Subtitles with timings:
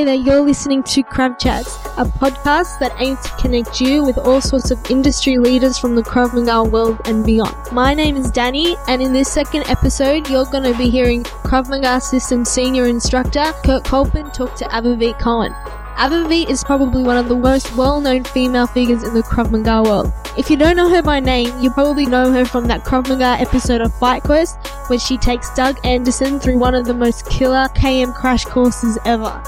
[0.00, 4.16] Hey there, you're listening to Krav Chats, a podcast that aims to connect you with
[4.16, 7.54] all sorts of industry leaders from the Krav Maga world and beyond.
[7.70, 11.68] My name is Danny, and in this second episode, you're going to be hearing Krav
[11.68, 15.52] Maga System Senior Instructor Kurt Colpan talk to Avivit Cohen.
[15.96, 20.10] Avivit is probably one of the most well-known female figures in the Krav Maga world.
[20.38, 23.38] If you don't know her by name, you probably know her from that Krav Maga
[23.38, 27.68] episode of Fight Quest, where she takes Doug Anderson through one of the most killer
[27.74, 29.42] KM crash courses ever.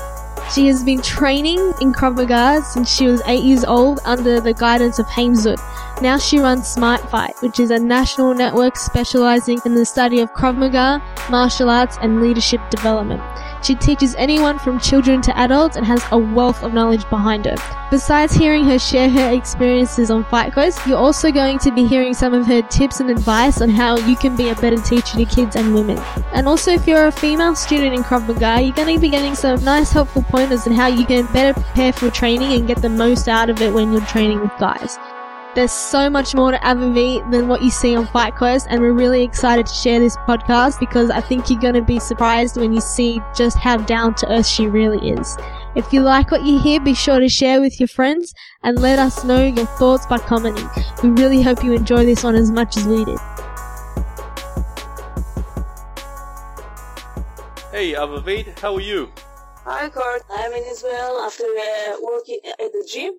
[0.55, 4.53] She has been training in Krav Maga since she was 8 years old under the
[4.53, 5.59] guidance of Chaim Zut.
[6.03, 10.31] Now she runs Smart Fight, which is a national network specializing in the study of
[10.35, 13.23] Krav Maga, martial arts, and leadership development.
[13.63, 17.55] She teaches anyone from children to adults and has a wealth of knowledge behind her.
[17.91, 22.13] Besides hearing her share her experiences on Fight Quest, you're also going to be hearing
[22.13, 25.25] some of her tips and advice on how you can be a better teacher to
[25.25, 25.99] kids and women.
[26.33, 29.37] And also, if you're a female student in Krav Maga, you're going to be getting
[29.37, 32.89] some nice helpful pointers on how you can better prepare for training and get the
[32.89, 34.99] most out of it when you're training with guys.
[35.55, 38.95] There's so much more to Avivit than what you see on Fight Quest, and we're
[38.95, 42.73] really excited to share this podcast because I think you're going to be surprised when
[42.73, 45.37] you see just how down to earth she really is.
[45.75, 48.99] If you like what you hear, be sure to share with your friends and let
[48.99, 50.71] us know your thoughts by commenting.
[51.03, 53.19] We really hope you enjoy this one as much as we did.
[57.71, 59.13] Hey Avivit, how are you?
[59.67, 63.13] Hi Kurt, I'm in Israel after uh, working at the gym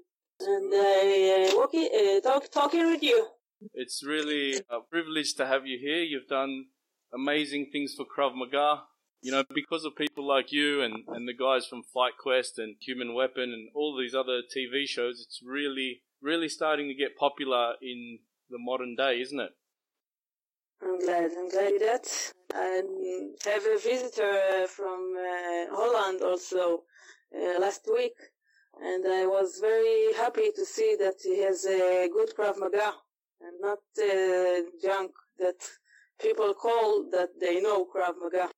[0.46, 3.28] and uh, working, uh, talk, talking with you.
[3.74, 6.04] It's really a privilege to have you here.
[6.04, 6.66] You've done
[7.14, 8.84] amazing things for Krav Maga.
[9.22, 12.76] You know, because of people like you and, and the guys from Fight Quest and
[12.82, 17.76] Human Weapon and all these other TV shows, it's really, really starting to get popular
[17.82, 19.52] in the modern day, isn't it?
[20.82, 21.32] I'm glad.
[21.38, 22.34] I'm glad that.
[22.54, 22.82] I
[23.46, 26.84] have a visitor from uh, Holland also
[27.34, 28.16] uh, last week,
[28.82, 32.94] and I was very happy to see that he has a good Krav Maga
[33.42, 35.62] and not uh, junk that
[36.22, 38.50] people call that they know Krav Maga.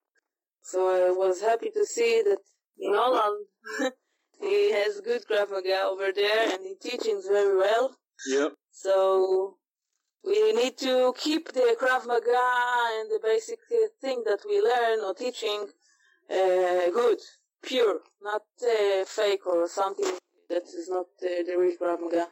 [0.62, 2.40] So I was happy to see that
[2.80, 3.46] in Holland
[4.42, 7.96] he has good Krav Maga over there and he teaches very well.
[8.28, 8.54] Yep.
[8.72, 9.58] So
[10.24, 12.46] we need to keep the Krav Maga
[13.00, 13.60] and the basic
[14.02, 15.68] thing that we learn or teaching
[16.30, 17.20] uh, good,
[17.66, 20.12] pure, not uh, fake or something
[20.50, 22.28] that is not uh, the real Krav Maga.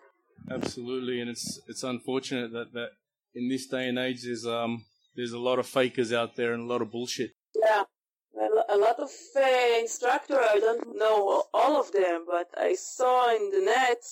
[0.49, 2.89] Absolutely, and it's it's unfortunate that, that
[3.33, 4.85] in this day and age there's um
[5.15, 7.31] there's a lot of fakers out there and a lot of bullshit.
[7.55, 7.83] Yeah,
[8.69, 10.39] a, lot of uh, instructor.
[10.39, 14.03] I don't know all of them, but I saw in the net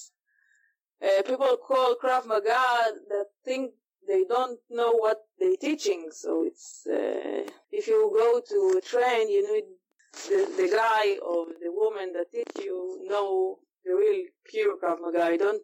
[1.03, 3.72] uh, people call Krav Maga that think
[4.08, 6.09] they don't know what they're teaching.
[6.12, 9.66] So it's uh, if you go to train, you need
[10.13, 15.23] the, the guy or the woman that teach you know the real pure Krav Maga.
[15.23, 15.61] I don't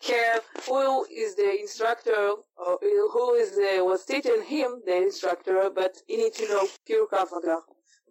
[0.00, 5.96] care who is the instructor or who is the, was teaching him, the instructor, but
[6.08, 7.58] you need to know pure Krav Maga.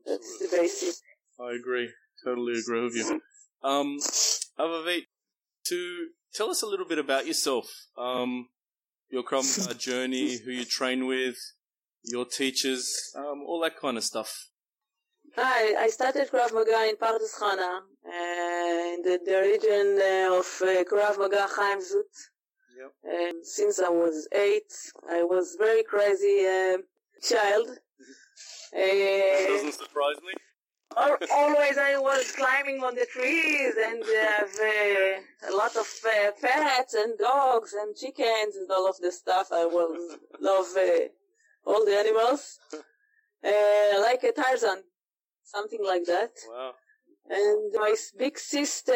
[0.05, 1.01] That's the basis.
[1.39, 1.89] I agree,
[2.23, 3.21] totally agree with you.
[3.63, 3.97] Um,
[4.59, 5.03] Avivit,
[5.65, 7.67] to tell us a little bit about yourself,
[7.97, 8.49] um,
[9.09, 11.35] your Krav Maga journey, who you train with,
[12.03, 14.49] your teachers, um, all that kind of stuff.
[15.39, 20.47] Hi, I started Krav Maga in Pardes Chana, uh, in the, the region uh, of
[20.63, 22.05] uh, Krav Maga Chaim Zut.
[22.79, 22.91] Yep.
[23.03, 24.73] And since I was eight,
[25.07, 26.77] I was very crazy uh,
[27.21, 27.67] child.
[28.75, 30.33] Uh, Doesn't surprise me.
[30.97, 36.31] al- always I was climbing on the trees and have uh, a lot of uh,
[36.41, 39.47] pets and dogs and chickens and all of the stuff.
[39.53, 39.95] I will
[40.41, 41.07] love uh,
[41.65, 44.83] all the animals, uh, like a Tarzan,
[45.55, 46.31] something like that.
[46.49, 46.73] Wow.
[47.29, 48.93] And my big sister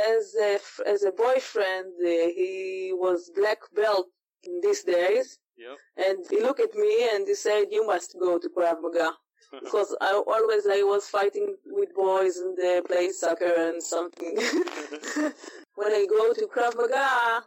[0.00, 1.92] has a, f- as a boyfriend.
[2.00, 4.06] Uh, he was black belt
[4.44, 5.76] in these days, Yep.
[6.06, 9.10] and he looked at me and he said, "You must go to Krav Maga."
[9.64, 14.34] because I always I was fighting with boys and they play soccer and something.
[15.74, 17.44] when I go to Krav Maga,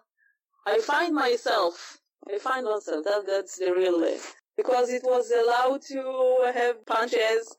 [0.67, 1.99] I find myself.
[2.33, 3.03] I find myself.
[3.05, 4.17] That that's the real way.
[4.57, 7.55] Because it was allowed to have punches.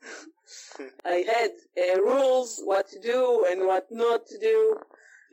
[1.05, 4.77] I had uh, rules what to do and what not to do,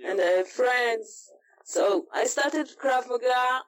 [0.05, 1.31] and I have friends.
[1.64, 3.62] So I started Krav Maga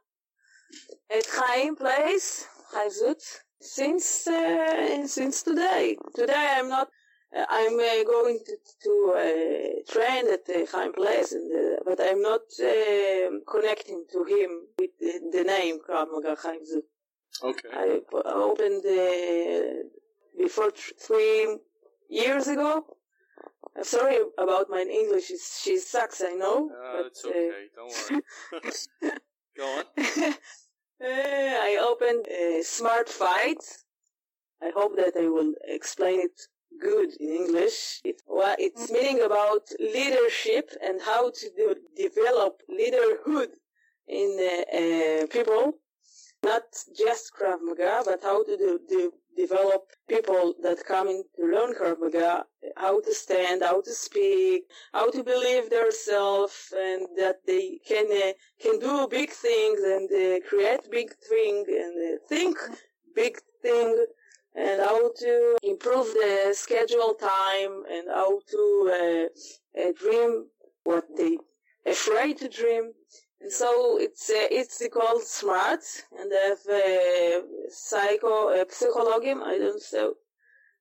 [1.11, 3.23] at Chaim place, Chaim Zut,
[3.61, 5.97] since uh, since today.
[6.15, 6.89] Today I'm not.
[7.37, 12.01] Uh, I'm uh, going to to uh, train at the Chaim place, and, uh, but
[12.01, 16.85] I'm not um connecting to him with the, the name Krav Maga Chaim Zut.
[17.43, 17.69] Okay.
[17.73, 19.89] I opened uh,
[20.39, 21.59] before th- three
[22.09, 22.85] years ago.
[23.77, 25.31] I'm sorry about my English.
[25.31, 26.71] It's, she sucks, I know.
[26.71, 27.67] Uh, it's okay.
[27.75, 29.13] Don't worry.
[29.57, 30.35] Go on.
[30.99, 33.63] Uh, I opened a smart fight.
[34.63, 36.41] I hope that I will explain it
[36.81, 38.01] good in English.
[38.03, 43.51] It, well, it's meaning about leadership and how to do, develop leaderhood
[44.09, 45.75] in uh, uh, people,
[46.51, 46.67] not
[47.03, 48.55] just Krav Maga, but how to
[49.45, 52.45] develop people that come in to learn Krav Maga,
[52.77, 54.63] how to stand, how to speak,
[54.93, 56.57] how to believe themselves,
[56.89, 58.33] and that they can uh,
[58.65, 62.57] can do big things and uh, create big things and uh, think
[63.23, 63.99] big things
[64.65, 68.63] and how to improve the schedule time and how to
[68.99, 70.47] uh, uh, dream
[70.85, 71.37] what they
[71.87, 72.93] afraid to dream.
[73.41, 75.85] And so it's uh, it's called smart
[76.19, 79.43] and they have uh, psycho uh.
[79.43, 80.15] I don't know.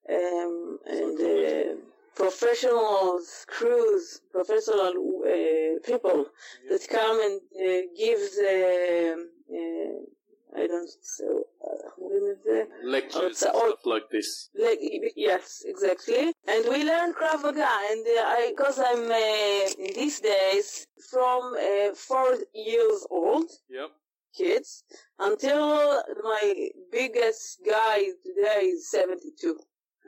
[0.08, 1.76] Um, and uh,
[2.16, 4.94] professionals, crews, professional
[5.26, 6.28] uh, people
[6.70, 10.15] that come and uh, give the uh,
[10.58, 14.50] I don't so uh, Lectures so- stuff like this.
[14.58, 14.80] like
[15.16, 16.34] yes, exactly.
[16.48, 21.54] And we learn Krav Maga, and uh, I, cause I'm uh, in these days from
[21.56, 23.90] uh, four years old Yep.
[24.38, 24.84] kids
[25.20, 29.58] until my biggest guy today is seventy-two.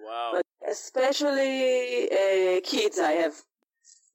[0.05, 0.31] Wow.
[0.35, 3.35] But especially uh, kids, I have.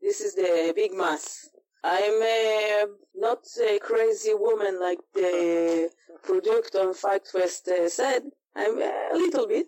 [0.01, 1.49] This is the big mass.
[1.85, 5.91] I'm not a crazy woman like the
[6.23, 8.23] product on Fight Quest uh, said.
[8.55, 9.67] I'm a little bit.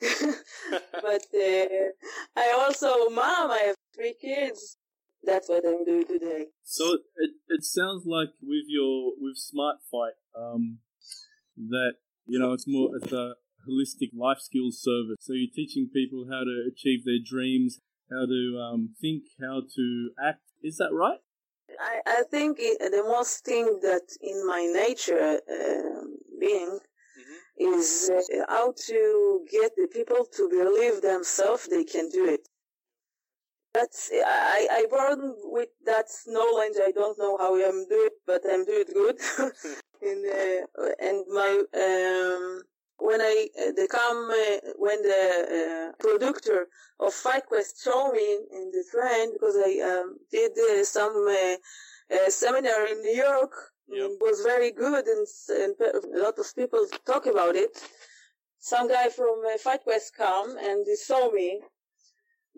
[0.00, 1.90] but uh,
[2.36, 3.50] I also mom.
[3.50, 4.78] I have three kids.
[5.22, 6.46] That's what I'm doing today.
[6.62, 10.78] So it it sounds like with your with Smart Fight, um,
[11.56, 11.94] that
[12.26, 13.34] you know it's more it's a
[13.68, 15.16] holistic life skills service.
[15.20, 17.80] So you're teaching people how to achieve their dreams,
[18.10, 20.40] how to um, think, how to act.
[20.62, 21.18] Is that right?
[21.80, 26.78] I, I think it, the most thing that in my nature um being
[27.58, 32.48] is uh, how to get the people to believe themselves they can do it.
[33.74, 36.76] That's I, I born with that knowledge.
[36.82, 39.18] I don't know how I'm do it, but I'm do it good.
[40.02, 42.62] and uh, and my um,
[43.00, 46.66] when I uh, they come uh, when the uh, producer
[46.98, 51.56] of Fight Quest showed me in the train because I um, did uh, some uh,
[52.14, 53.52] uh, seminar in New York.
[53.88, 54.10] Yep.
[54.10, 57.76] It was very good, and, and a lot of people talk about it.
[58.60, 61.60] Some guy from uh, Fight Quest come and he saw me.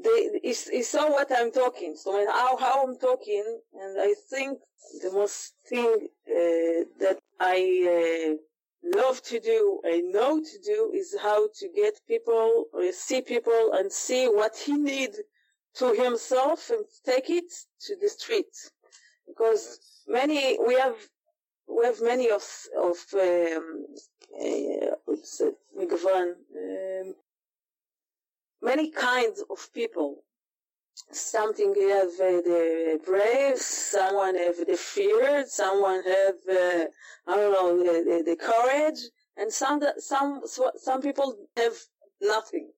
[0.03, 3.44] They, he, he saw what I'm talking, so and how, how I'm talking,
[3.75, 4.59] and I think
[5.03, 8.37] the most thing uh, that I uh,
[8.84, 13.73] love to do, I know to do, is how to get people, uh, see people
[13.75, 15.14] and see what he need
[15.75, 17.50] to himself and take it
[17.87, 18.55] to the street.
[19.26, 20.96] Because many, we have,
[21.69, 22.44] we have many of,
[22.76, 23.87] of, um,
[24.40, 25.87] uh, uh
[26.56, 27.14] um,
[28.62, 30.22] many kinds of people
[31.11, 36.87] Something have uh, the brave, someone have the fear, someone have uh,
[37.27, 39.01] I don't know the, the, the courage,
[39.37, 40.43] and some some
[40.77, 41.75] some people have
[42.20, 42.70] nothing.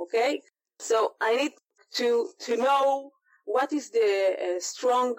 [0.00, 0.40] Okay,
[0.78, 1.52] so I need
[1.94, 3.12] to to know
[3.44, 5.16] what is the uh, strong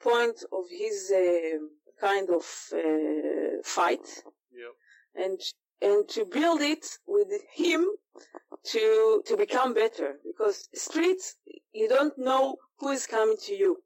[0.00, 1.58] point of his uh,
[2.00, 4.06] kind of uh, fight
[4.52, 4.74] Yep.
[5.14, 5.40] and
[5.82, 7.86] and to build it with him
[8.64, 11.36] to to become better because streets
[11.72, 13.76] you don't know who is coming to you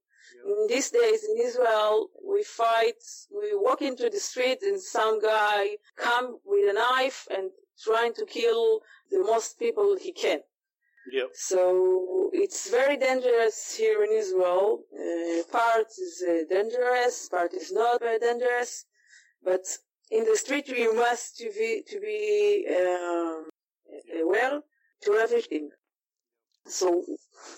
[0.46, 3.00] in these days in israel we fight
[3.30, 7.50] we walk into the street and some guy come with a knife and
[7.82, 10.40] trying to kill the most people he can
[11.12, 11.28] Yep.
[11.34, 14.80] so it's very dangerous here in Israel.
[14.92, 18.86] Uh, part is uh, dangerous, part is not very dangerous.
[19.44, 19.64] But
[20.10, 23.48] in the street, we must to be to be um,
[24.22, 24.60] aware
[25.02, 25.70] to everything.
[26.66, 27.04] So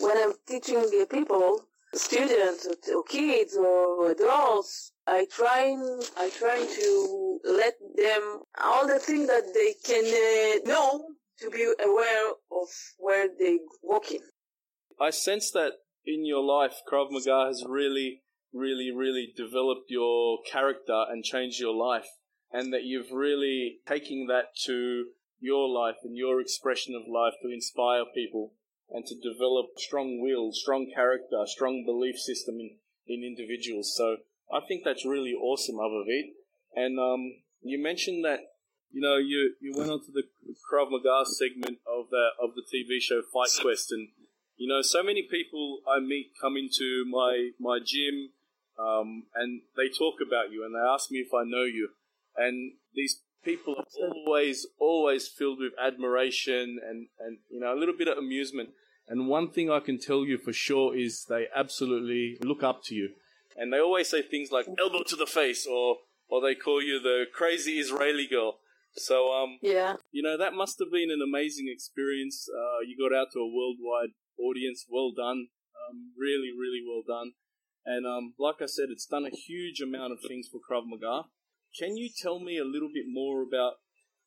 [0.01, 1.63] when I'm teaching the people,
[1.95, 5.77] students or, or kids or adults, I try
[6.17, 11.05] I try to let them all the things that they can uh, know
[11.41, 14.21] to be aware of where they walking.
[15.01, 15.73] I sense that
[16.05, 21.75] in your life, Krav Maga has really, really, really developed your character and changed your
[21.75, 22.09] life,
[22.53, 25.07] and that you've really taken that to
[25.41, 28.53] your life and your expression of life to inspire people
[28.91, 32.77] and to develop strong will, strong character, strong belief system in,
[33.07, 33.95] in individuals.
[33.97, 34.17] So
[34.53, 36.33] I think that's really awesome, Avivit.
[36.75, 38.41] And um, you mentioned that
[38.91, 40.23] you know you, you went on to the
[40.71, 44.09] Krav Maga segment of the of the TV show Fight Quest and
[44.57, 48.31] You know, so many people I meet come into my my gym,
[48.79, 51.91] um, and they talk about you and they ask me if I know you,
[52.39, 57.97] and these people are always always filled with admiration and and you know a little
[57.97, 58.71] bit of amusement.
[59.11, 62.95] And one thing I can tell you for sure is they absolutely look up to
[62.95, 63.09] you,
[63.57, 65.97] and they always say things like "elbow to the face" or
[66.29, 68.59] or they call you the crazy Israeli girl.
[68.93, 69.97] So um, Yeah.
[70.11, 72.49] you know, that must have been an amazing experience.
[72.53, 74.85] Uh, you got out to a worldwide audience.
[74.89, 75.49] Well done.
[75.89, 77.33] Um, really, really well done.
[77.87, 81.29] And um, like I said, it's done a huge amount of things for Krav Maga.
[81.79, 83.75] Can you tell me a little bit more about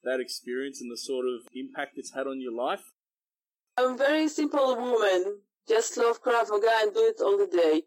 [0.04, 2.84] that experience and the sort of impact it's had on your life?
[3.78, 5.40] I'm a very simple woman.
[5.68, 7.84] Just love Maga and do it all the day.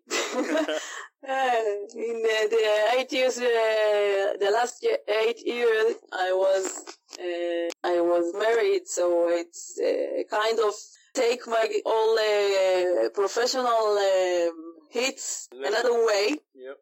[1.26, 1.56] Uh,
[1.96, 6.84] in uh, the eight years, uh, the last year, eight years, I was
[7.18, 10.74] uh, I was married, so it's uh, kind of
[11.14, 16.36] take my all uh, professional um hits another way.
[16.54, 16.76] Yep.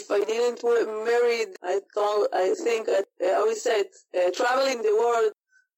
[0.00, 4.96] If I didn't married, I thought I think I, I always said uh, traveling the
[5.02, 5.32] world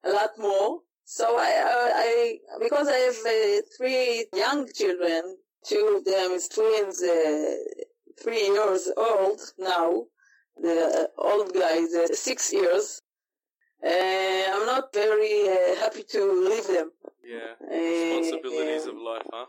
[0.05, 0.81] a lot more.
[1.05, 5.37] So I, I, I because I have uh, three young children,
[5.67, 7.55] two of them is twins, uh,
[8.23, 10.05] three years old now.
[10.57, 13.01] The old guy is uh, six years.
[13.85, 13.89] Uh,
[14.55, 16.93] I'm not very uh, happy to leave them.
[17.25, 17.55] Yeah.
[17.61, 19.47] Uh, Responsibilities uh, of life, huh?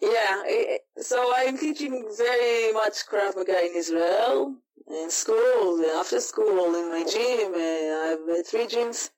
[0.00, 0.42] Yeah,
[0.98, 4.54] so I'm teaching very much Krav in Israel,
[4.88, 7.54] in school, after school, in my gym.
[7.54, 9.10] I have uh, three gyms.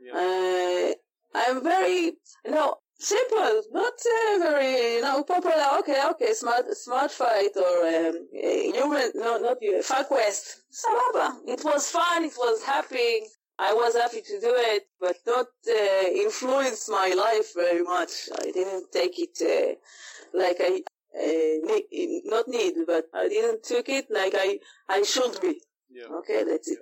[0.00, 0.14] Yeah.
[0.18, 0.92] Uh,
[1.38, 2.12] I'm very,
[2.44, 5.78] you know, simple, not uh, very, you know, popular.
[5.80, 10.62] Okay, okay, smart, smart fight or um, eh, human, no, not you, Fight Quest.
[10.72, 11.36] Sababa.
[11.46, 12.24] It was fun.
[12.24, 13.20] It was happy.
[13.58, 18.28] I was happy to do it, but not uh, influence my life very much.
[18.40, 19.74] I didn't take it uh,
[20.34, 20.82] like I
[21.16, 25.60] uh, need, not need, but I didn't took it like I I should be.
[25.90, 26.12] Yeah.
[26.18, 26.78] Okay, that's it.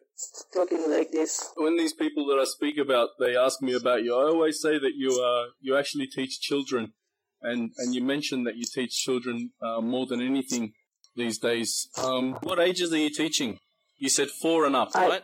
[0.55, 1.51] Talking like this.
[1.57, 4.79] When these people that I speak about, they ask me about you, I always say
[4.79, 6.95] that you are you actually teach children,
[7.43, 10.73] and and you mentioned that you teach children uh, more than anything
[11.15, 11.89] these days.
[12.03, 13.59] Um, what ages are you teaching?
[13.99, 15.23] You said four and up, I- right?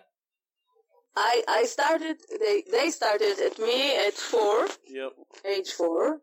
[1.17, 2.17] I I started.
[2.45, 5.13] They they started at me at four, Yep.
[5.45, 6.21] age four,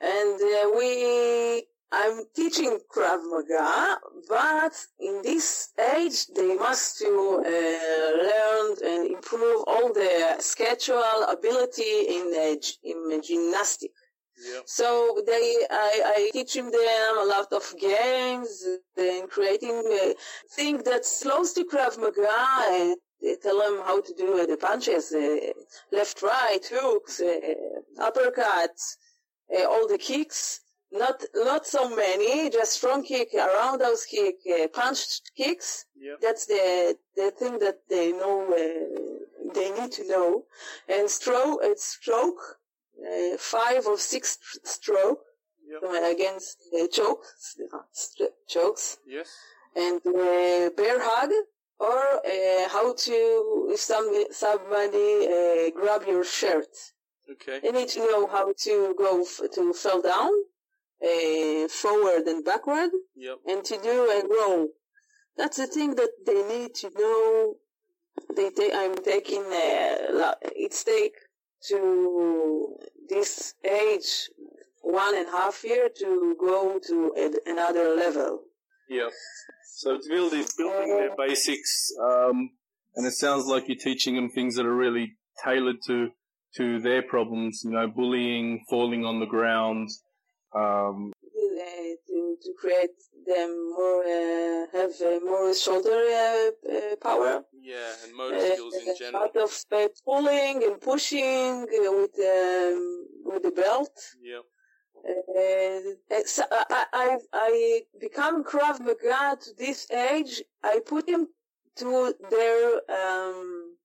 [0.00, 1.64] and uh, we.
[1.92, 9.64] I'm teaching Krav Maga, but in this age they must to uh, learn and improve
[9.66, 11.82] all their schedule ability
[12.16, 12.54] in uh,
[12.84, 13.90] in gymnastic.
[14.42, 14.62] Yep.
[14.66, 18.64] So they, I, I teaching them a lot of games
[18.96, 20.14] and creating a
[20.54, 24.56] thing that's close to Krav Maga and they tell them how to do uh, the
[24.56, 25.52] punches, uh,
[25.92, 27.38] left, right, hooks, uh,
[27.98, 28.96] uppercuts,
[29.56, 30.60] uh, all the kicks.
[30.92, 35.84] Not, not so many, just strong kick, roundhouse kick, uh, punch kicks.
[35.96, 36.20] Yep.
[36.20, 40.44] That's the, the thing that they know, uh, they need to know.
[40.88, 42.42] And stroke, stroke,
[43.00, 45.20] uh, five or six st- stroke
[45.70, 45.82] Yep.
[45.84, 47.24] uh, against uh, choke,
[48.48, 49.28] chokes, Yes.
[49.76, 51.30] and uh, bear hug,
[51.78, 56.66] or uh, how to if somebody, somebody uh, grab your shirt.
[57.32, 57.60] Okay.
[57.62, 60.32] They need to know how to go f- to fall down,
[61.02, 63.38] uh, forward and backward, Yep.
[63.46, 64.68] and to do a roll.
[65.36, 67.56] That's the thing that they need to know.
[68.36, 71.14] They ta- I'm taking uh, it's take
[71.68, 72.76] to
[73.08, 74.30] this age
[74.82, 78.44] one and a half year to go to a- another level.
[78.88, 79.12] Yep.
[79.76, 82.50] So it's really building their basics, um,
[82.96, 86.10] and it sounds like you're teaching them things that are really tailored to
[86.56, 87.62] to their problems.
[87.64, 89.88] You know, bullying, falling on the ground.
[90.54, 91.12] Um,
[91.60, 92.98] Uh, to to create
[93.30, 97.32] them more uh, have uh, more shoulder uh, uh, power.
[97.72, 99.20] yeah, and motor Uh, skills in general.
[99.22, 102.80] lot of uh, pulling and pushing uh, with um,
[103.28, 103.94] with the belt.
[104.32, 104.44] Yep.
[105.08, 107.08] Uh, uh, so I, I,
[107.50, 107.52] I
[108.06, 109.80] become Krav Maga to this
[110.12, 110.34] age.
[110.72, 111.22] I put him
[111.80, 111.88] to
[112.34, 112.62] their
[113.00, 113.76] um,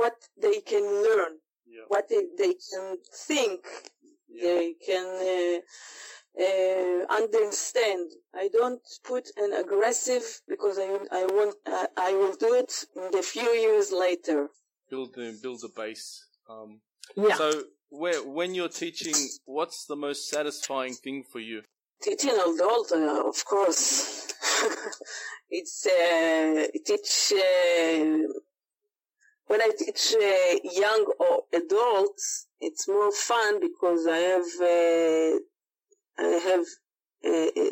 [0.00, 1.32] what they can learn,
[1.78, 1.86] Yep.
[1.88, 2.96] what they, they can
[3.28, 3.60] think,
[4.30, 4.44] Yep.
[4.44, 8.10] they can uh, uh, understand.
[8.34, 10.88] I don't put an aggressive because I
[11.20, 14.48] I want uh, I will do it in the few years later.
[14.90, 16.26] Build the build the base.
[16.48, 16.80] Um,
[17.16, 17.36] Yeah.
[17.36, 17.48] So
[17.90, 19.16] where when you're teaching,
[19.46, 21.62] what's the most satisfying thing for you?
[22.02, 24.28] Teaching adult, uh, of course.
[25.50, 28.32] it's uh, teach uh,
[29.48, 35.38] when I teach uh, young or adults, it's more fun because I have uh,
[36.18, 36.66] I have
[37.24, 37.70] uh, uh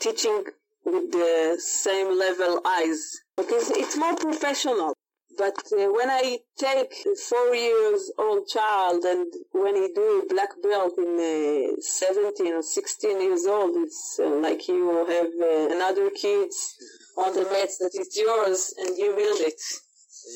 [0.00, 0.44] teaching
[0.84, 3.02] with the same level eyes
[3.36, 4.92] because it's more professional.
[5.36, 10.50] But uh, when I take a four years old child and when he do black
[10.62, 16.76] belt in uh, 17 or 16 years old, it's like you have another kids
[17.16, 19.60] on the mats that is yours and you build it.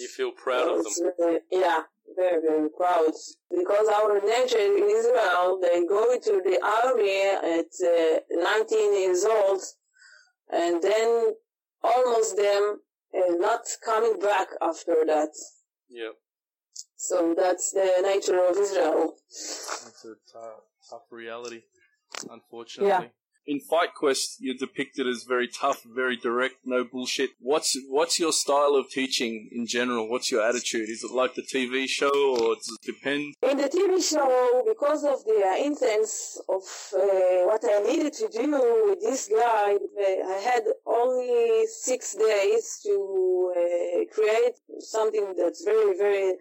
[0.00, 1.38] You feel proud of them.
[1.50, 1.82] yeah,
[2.16, 3.12] very, very proud.
[3.50, 7.22] Because our nature in Israel, they go into the army
[7.58, 9.62] at uh, 19 years old
[10.50, 11.34] and then
[11.82, 12.80] almost them
[13.14, 15.30] uh, not coming back after that.
[15.88, 16.10] Yeah.
[16.96, 19.14] So that's the nature of Israel.
[19.28, 20.38] It's a t-
[20.90, 21.62] tough reality,
[22.30, 23.06] unfortunately.
[23.06, 23.17] Yeah
[23.48, 27.30] in Fight Quest, you're depicted as very tough, very direct, no bullshit.
[27.40, 30.08] What's what's your style of teaching in general?
[30.08, 30.90] What's your attitude?
[30.90, 33.34] Is it like the TV show, or does it depend?
[33.42, 36.62] In the TV show, because of the uh, intense of
[36.94, 38.50] uh, what I needed to do
[38.86, 45.96] with this guy, uh, I had only six days to uh, create something that's very,
[45.96, 46.34] very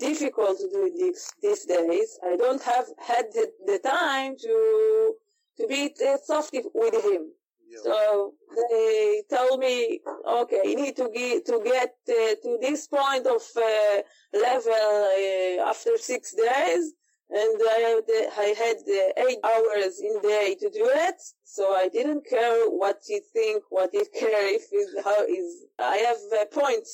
[0.00, 2.18] difficult to do these, these days.
[2.24, 5.14] I don't have had the, the time to
[5.58, 7.32] to be uh, soft with him.
[7.68, 7.78] Yeah.
[7.82, 8.34] So
[8.70, 13.42] they told me, okay, you need to get to get uh, to this point of
[13.56, 16.92] uh, level uh, after six days,
[17.28, 18.00] and I,
[18.38, 21.20] I had uh, eight hours in day to do it.
[21.44, 25.64] So I didn't care what you think, what you care if is how is.
[25.78, 26.86] I have a point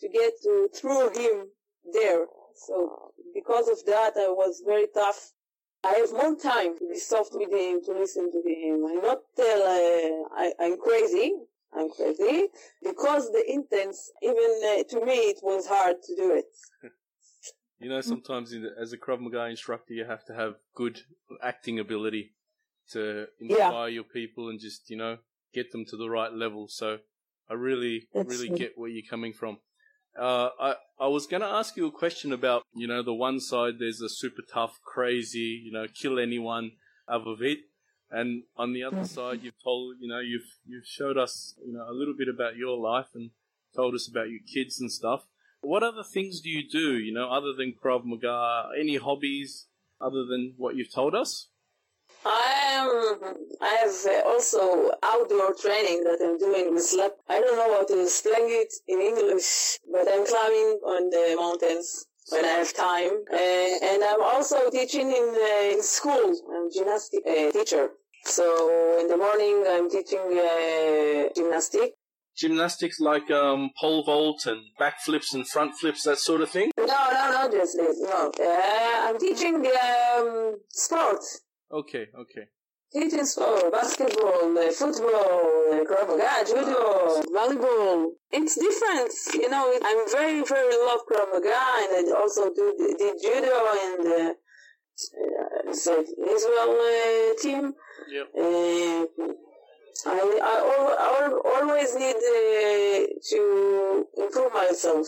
[0.00, 1.48] to get to through him
[1.92, 2.26] there.
[2.54, 5.32] So because of that, I was very tough
[5.84, 8.86] I have more time to be soft with him, to listen to him.
[8.86, 11.34] I'm not tell uh, I, I'm crazy.
[11.74, 12.48] I'm crazy
[12.82, 16.44] because the intense, even uh, to me, it was hard to do it.
[17.80, 21.00] you know, sometimes the, as a Krav Maga instructor, you have to have good
[21.42, 22.34] acting ability
[22.90, 23.94] to inspire yeah.
[23.94, 25.18] your people and just you know
[25.54, 26.68] get them to the right level.
[26.68, 26.98] So
[27.50, 29.58] I really, That's really get where you're coming from.
[30.18, 33.74] Uh, I I was gonna ask you a question about you know the one side
[33.78, 36.72] there's a super tough, crazy, you know, kill anyone
[37.08, 37.60] Avivit,
[38.10, 41.88] and on the other side you've told you know you've you've showed us you know
[41.88, 43.30] a little bit about your life and
[43.74, 45.24] told us about your kids and stuff.
[45.62, 46.98] What other things do you do?
[46.98, 49.66] You know, other than Krav Maga, any hobbies
[50.00, 51.48] other than what you've told us?
[52.24, 53.36] I am.
[53.60, 57.12] I have also outdoor training that I'm doing with slap.
[57.28, 62.06] I don't know how to explain it in English, but I'm climbing on the mountains
[62.30, 63.24] when I have time.
[63.30, 66.34] Uh, and I'm also teaching in, uh, in school.
[66.54, 67.90] I'm gymnastic uh, teacher.
[68.24, 71.94] So in the morning I'm teaching uh, gymnastic.
[72.36, 76.70] Gymnastics like um, pole vault and backflips and front flips, that sort of thing?
[76.78, 78.00] No, no, no, just this.
[78.00, 79.74] No, uh, I'm teaching the
[80.16, 81.20] um, sport.
[81.72, 82.44] Okay, okay.
[82.92, 88.10] Teaching sport, basketball, uh, football, uh, Krav judo, volleyball.
[88.30, 89.72] It's different, you know.
[89.82, 93.56] I'm very, very love Krav and I also do did judo
[93.86, 94.36] in the
[95.16, 95.70] uh,
[96.34, 97.72] Israel uh, team.
[98.10, 98.26] Yep.
[98.38, 99.06] Uh,
[100.04, 100.56] I, I,
[101.00, 105.06] I always need uh, to improve myself.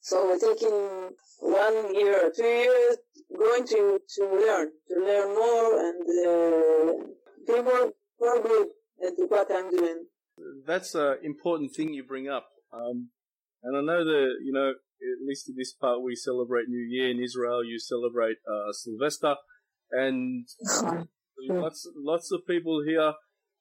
[0.00, 2.96] So we're taking one year, two years
[3.34, 6.92] going to, to learn, to learn more and uh,
[7.46, 8.68] be more, more good
[9.06, 10.04] at what I'm doing.
[10.66, 12.46] That's an important thing you bring up.
[12.72, 13.10] Um,
[13.62, 17.10] and I know that, you know, at least in this part, we celebrate New Year
[17.10, 17.64] in Israel.
[17.64, 19.36] You celebrate uh, Sylvester,
[19.90, 20.46] and
[21.48, 23.12] lots lots of people here.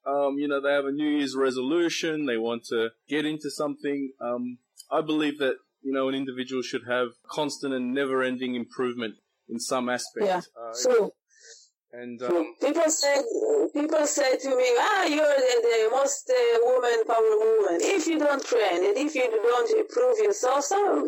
[0.07, 2.25] Um, you know, they have a New Year's resolution.
[2.25, 4.13] They want to get into something.
[4.21, 4.59] Um,
[4.91, 9.15] I believe that you know an individual should have constant and never-ending improvement
[9.49, 10.25] in some aspect.
[10.25, 11.11] Yeah, uh, true.
[11.91, 13.23] And um, people say
[13.73, 17.79] people say to me, "Ah, you're the, the most uh, woman power woman.
[17.81, 21.07] If you don't train and if you don't improve yourself, some,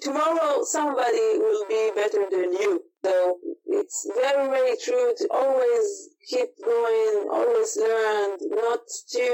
[0.00, 6.50] tomorrow somebody will be better than you." So it's very very true to always keep
[6.64, 9.26] going, always learn, not to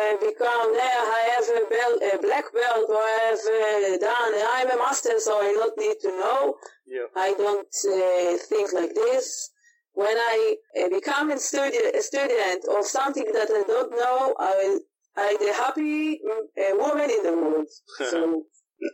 [0.00, 0.74] uh, become.
[0.74, 4.32] Yeah, I have a, belt, a black belt, or I have uh, done.
[4.54, 6.56] I'm a master, so I don't need to know.
[6.86, 7.06] Yeah.
[7.16, 9.50] I don't uh, think like this.
[9.94, 14.50] When I uh, become a student, a student of something that I don't know, I
[14.56, 14.80] will,
[15.16, 17.68] I'm the happy uh, woman in the world.
[18.10, 18.42] So.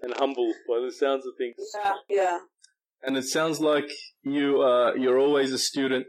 [0.03, 1.57] and humble by the sounds of things.
[1.75, 2.39] Yeah, yeah.
[3.03, 3.91] And it sounds like
[4.23, 6.07] you uh, you're always a student.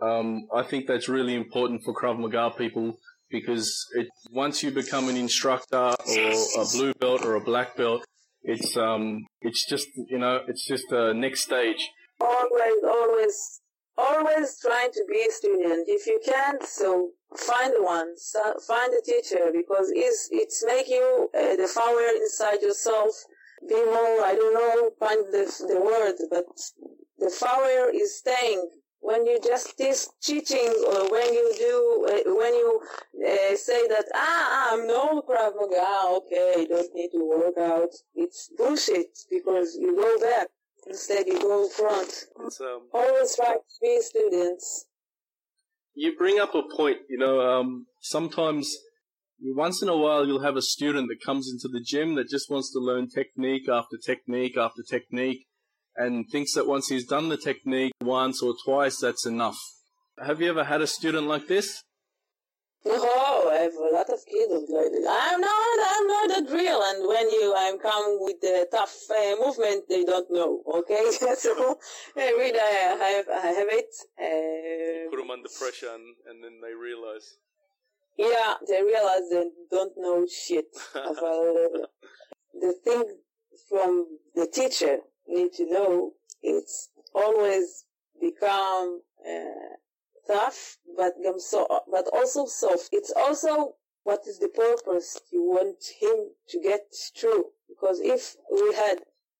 [0.00, 2.98] Um, I think that's really important for Krav Maga people
[3.30, 8.04] because it, once you become an instructor or a blue belt or a black belt,
[8.42, 11.90] it's um, it's just you know, it's just a next stage.
[12.20, 13.60] Always, always,
[13.96, 15.88] always trying to be a student.
[15.88, 18.14] If you can't, so find one,
[18.66, 23.12] find a teacher because it's it's make you uh, the fire inside yourself
[23.66, 24.24] be more.
[24.24, 26.46] I don't know, find the the word, but
[27.18, 28.68] the fire is staying.
[29.00, 32.80] When you just teach teaching or when you do uh, when you
[33.24, 38.50] uh, say that ah I'm no Krav Maga okay don't need to work out it's
[38.58, 40.48] bullshit because you go back.
[40.88, 42.26] Instead you go front.
[42.40, 44.86] Um, always try to be students.
[45.94, 48.76] You bring up a point you know um, sometimes
[49.40, 52.50] once in a while you'll have a student that comes into the gym that just
[52.50, 55.46] wants to learn technique after technique after technique
[55.98, 59.58] and thinks that once he's done the technique once or twice, that's enough.
[60.24, 61.82] Have you ever had a student like this?
[62.86, 65.06] Oh, I have a lot of kids like this.
[65.10, 69.34] I'm not, I'm not a drill, and when you I'm come with the tough uh,
[69.44, 70.62] movement, they don't know.
[70.74, 71.78] Okay, so
[72.16, 73.90] every day I have, I have it.
[74.16, 77.38] Uh, put them under pressure, and, and then they realize.
[78.18, 81.14] Yeah, they realize they don't know shit about
[82.60, 83.04] the thing
[83.68, 87.84] from the teacher need to know it's always
[88.20, 89.76] become uh,
[90.26, 92.88] tough, but so, but also soft.
[92.90, 97.44] It's also what is the purpose you want him to get through.
[97.68, 98.98] Because if we had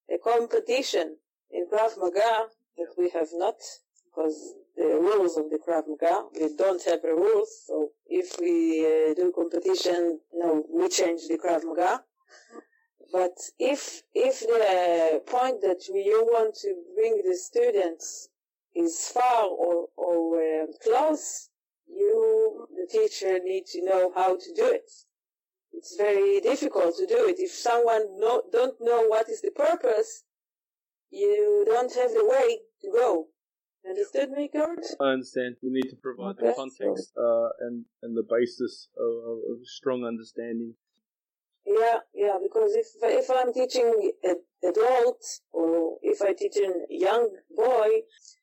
[0.09, 1.17] a competition
[1.51, 3.57] in Krav Maga that we have not,
[4.05, 7.65] because the rules of the Krav Maga, we don't have the rules.
[7.67, 12.05] So if we uh, do competition, no, we change the Krav Maga.
[13.13, 18.29] But if if the point that you want to bring the students
[18.75, 21.49] is far or or uh, close,
[21.89, 24.91] you the teacher need to know how to do it.
[25.73, 30.25] It's very difficult to do it if someone no, don't know what is the purpose.
[31.11, 33.29] You don't have the way to go.
[33.89, 34.51] Understood me?
[35.01, 35.57] I understand.
[35.63, 36.49] We need to provide okay.
[36.49, 40.75] the context uh, and and the basis of, of strong understanding
[41.69, 44.13] yeah, yeah, because if if I'm teaching
[44.67, 47.89] adults or if I teach a young boy,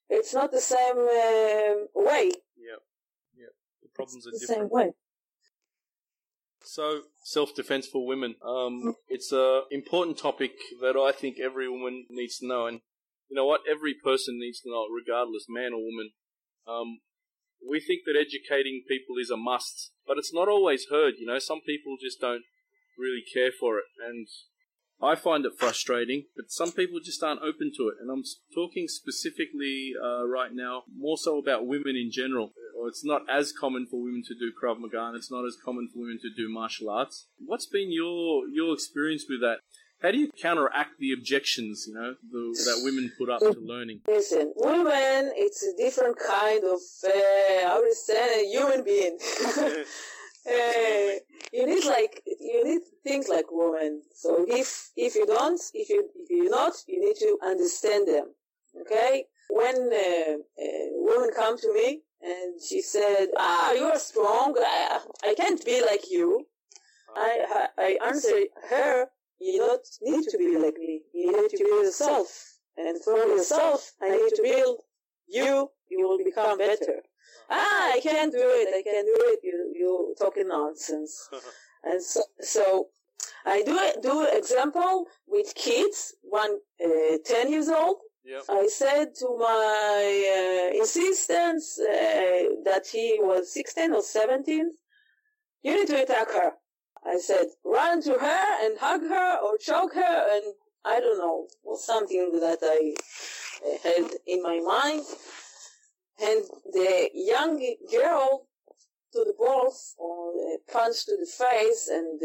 [0.10, 2.32] it's not the same uh, way.
[2.56, 2.82] Yeah,
[3.36, 4.62] yeah, the problems it's are the different.
[4.62, 4.92] Same way.
[6.64, 8.36] So, self-defense for women.
[8.44, 12.82] Um, it's a important topic that I think every woman needs to know, and
[13.30, 16.12] you know what, every person needs to know, regardless, man or woman.
[16.68, 17.00] Um,
[17.68, 21.16] we think that educating people is a must, but it's not always heard.
[21.18, 22.44] You know, some people just don't
[22.98, 23.86] really care for it.
[24.06, 24.28] And
[25.02, 27.96] I find it frustrating, but some people just aren't open to it.
[28.00, 32.54] And I'm talking specifically uh, right now more so about women in general.
[32.88, 35.90] It's not as common for women to do Krav Maga, and it's not as common
[35.92, 37.28] for women to do martial arts.
[37.40, 39.60] What's been your your experience with that?
[40.06, 44.02] How do you counteract the objections, you know, the, that women put up to learning?
[44.08, 49.18] Listen, women, it's a different kind of, uh, I would say, human being.
[50.48, 51.18] Uh,
[51.52, 54.04] you need like you need to think like women.
[54.14, 58.28] So if if you don't, if you if you not, you need to understand them.
[58.82, 59.26] Okay.
[59.50, 64.54] When uh, a woman come to me and she said, "Ah, you are strong.
[64.56, 66.46] I, I can't be like you,"
[67.16, 69.08] I I answer her,
[69.40, 71.04] "You don't need to be like me.
[71.14, 74.82] You need to be yourself, and from yourself, I need to build
[75.28, 75.70] you.
[75.90, 77.04] You will become better."
[77.50, 81.30] ah, I can't do it, I can't do it, you, you talking nonsense.
[81.84, 82.88] and so, so
[83.46, 87.98] I do do example with kids, one uh, 10 years old.
[88.24, 88.44] Yep.
[88.50, 94.72] I said to my uh, assistant uh, that he was 16 or 17,
[95.62, 96.54] you need to attack her.
[97.04, 100.54] I said, run to her and hug her or choke her and
[100.84, 102.96] I don't know, something that I
[103.84, 105.04] had in my mind.
[106.22, 107.60] And the young
[107.92, 108.48] girl
[109.14, 112.22] to the balls or the punch to the face and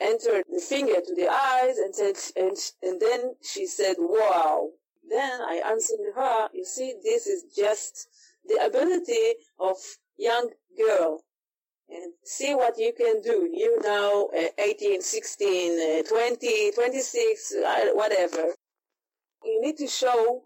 [0.00, 4.70] entered the finger to the eyes and said and, and then she said wow.
[5.08, 8.08] Then i answered her you see this is just
[8.46, 9.76] the ability of
[10.16, 11.22] young girl
[11.88, 13.48] and see what you can do.
[13.52, 18.54] You know, uh, 18 16 uh, 20 26 uh, whatever.
[19.44, 20.42] You need to show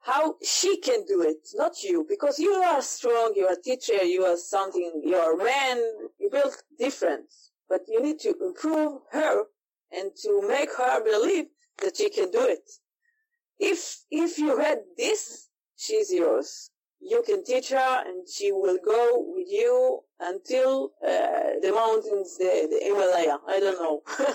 [0.00, 4.04] how she can do it, not you, because you are strong, you are a teacher,
[4.04, 5.76] you are something, you are a man,
[6.18, 7.26] you build different,
[7.68, 9.44] but you need to improve her
[9.92, 11.46] and to make her believe
[11.82, 12.70] that she can do it.
[13.58, 16.70] If, if you had this, she's yours.
[17.00, 22.68] You can teach her and she will go with you until uh, the mountains, the,
[22.70, 23.38] the Himalaya.
[23.46, 24.02] I don't know.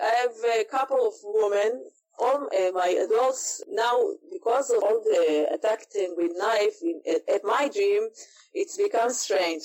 [0.00, 1.84] I have a couple of women,
[2.18, 3.98] all uh, my adults now,
[4.30, 8.08] because of all the attacking with knife in, at, at, my gym,
[8.52, 9.64] it's become strange.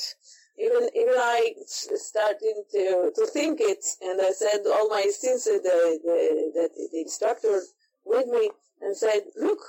[0.57, 5.59] Even even I started to, to think it, and I said all my students, the,
[5.61, 7.61] the, the, the instructor
[8.05, 8.51] with me,
[8.81, 9.59] and said, look,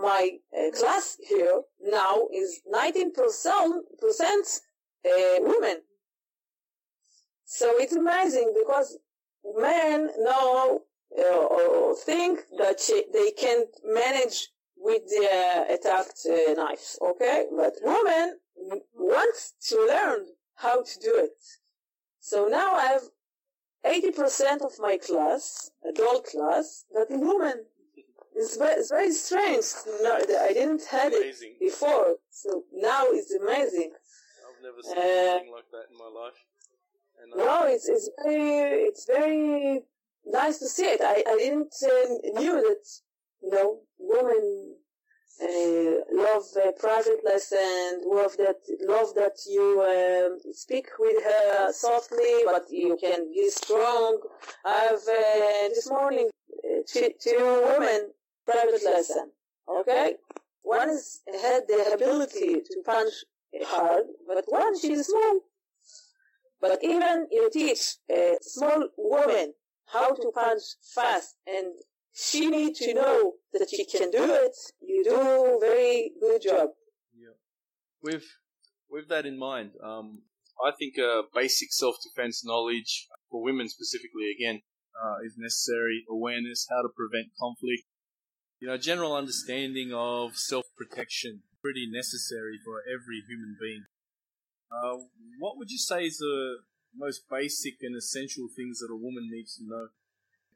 [0.00, 4.60] my uh, class here now is 19%
[5.04, 5.82] uh, women.
[7.44, 8.98] So it's amazing because
[9.56, 10.82] men know
[11.18, 12.78] uh, or think that
[13.12, 17.46] they can manage with the attacked uh, knives, okay?
[17.56, 18.38] But women
[18.94, 19.34] want
[19.68, 21.38] to learn how to do it.
[22.20, 23.02] So now I have
[23.84, 27.64] 80% of my class, adult class, that is women.
[28.38, 29.64] It's very, it's very strange.
[30.00, 33.90] No, I didn't have it before, so now it's amazing.
[34.46, 36.38] I've never seen uh, anything like that in my life.
[37.20, 39.82] And, no, it's it's very it's very
[40.24, 41.00] nice to see it.
[41.02, 42.84] I I didn't uh, knew that
[43.42, 44.76] you know women
[45.42, 52.42] uh, love uh, private lessons, love that love that you um, speak with her softly,
[52.44, 54.20] but you can be strong.
[54.64, 56.30] I've uh, this morning
[56.64, 58.12] uh, two, two women
[58.48, 59.30] private lesson.
[59.68, 60.14] Okay?
[60.62, 63.12] One is had the ability to punch
[63.64, 65.40] hard, but one she's small.
[66.60, 69.54] But even you teach a small woman
[69.86, 70.62] how to punch
[70.94, 71.66] fast and
[72.12, 76.70] she needs to know that she can do it, you do very good job.
[77.14, 77.36] Yeah.
[78.02, 78.24] With
[78.90, 80.22] with that in mind, um,
[80.64, 84.62] I think uh, basic self defense knowledge for women specifically again
[85.00, 86.04] uh, is necessary.
[86.10, 87.84] Awareness, how to prevent conflict,
[88.60, 93.84] you know, general understanding of self protection pretty necessary for every human being.
[94.70, 94.98] Uh,
[95.38, 96.58] what would you say is the
[96.94, 99.88] most basic and essential things that a woman needs to know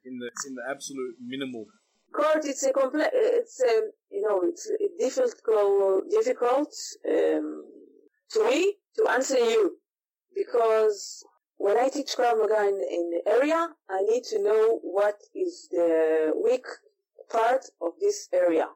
[0.04, 1.66] in the in the absolute minimal?
[2.12, 3.10] Kurt, it's a complex.
[3.14, 6.74] It's a you know it's difficult difficult
[7.08, 7.64] um,
[8.32, 9.78] to me to answer you
[10.34, 11.24] because
[11.56, 15.68] when I teach Krav Maga in, in the area, I need to know what is
[15.70, 16.66] the weak
[17.30, 18.68] part of this area.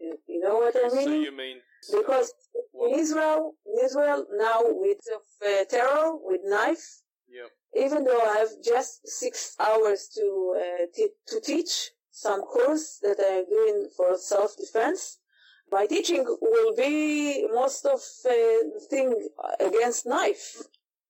[0.00, 1.04] You, you know what I mean?
[1.04, 1.56] So you mean
[1.92, 2.32] because
[2.74, 7.02] in Israel, in Israel now with uh, terror with knife.
[7.28, 7.48] Yeah.
[7.84, 13.18] Even though I have just six hours to uh, t- to teach some course that
[13.18, 15.18] I'm doing for self defense,
[15.70, 18.32] my teaching will be most of uh,
[18.90, 19.28] thing
[19.58, 20.62] against knife.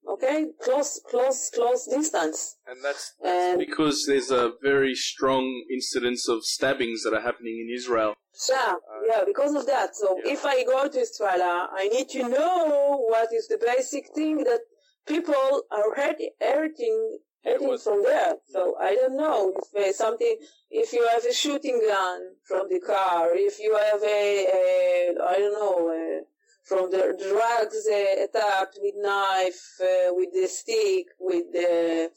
[0.07, 2.57] Okay, close, close, close distance.
[2.67, 7.67] And that's, that's and because there's a very strong incidence of stabbings that are happening
[7.67, 8.15] in Israel.
[8.49, 9.97] Yeah, uh, yeah, because of that.
[9.97, 10.33] So yeah.
[10.33, 14.61] if I go to Israel, I need to know what is the basic thing that
[15.07, 18.35] people are hurting, hurting, hurting from there.
[18.51, 20.37] So I don't know if uh, something,
[20.71, 25.39] if you have a shooting gun from the car, if you have a, a I
[25.39, 26.21] don't know, a,
[26.65, 32.11] from the drugs uh, attacked with knife, uh, with the stick, with the,